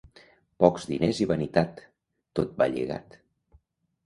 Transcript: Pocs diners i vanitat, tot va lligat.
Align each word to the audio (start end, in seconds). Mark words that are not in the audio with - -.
Pocs 0.63 0.87
diners 0.91 1.19
i 1.25 1.27
vanitat, 1.33 1.83
tot 2.41 2.57
va 2.63 2.69
lligat. 2.73 3.21